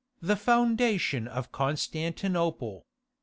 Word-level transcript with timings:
THE 0.19 0.35
FOUNDATION 0.35 1.27
OF 1.27 1.51
CONSTANTINOPLE. 1.51 2.87